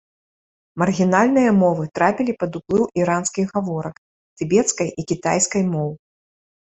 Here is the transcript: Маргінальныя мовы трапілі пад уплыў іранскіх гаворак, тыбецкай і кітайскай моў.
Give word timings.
Маргінальныя 0.83 1.49
мовы 1.63 1.83
трапілі 1.99 2.33
пад 2.43 2.51
уплыў 2.61 2.85
іранскіх 3.03 3.45
гаворак, 3.59 3.95
тыбецкай 4.43 4.87
і 4.99 5.07
кітайскай 5.13 5.63
моў. 5.77 5.89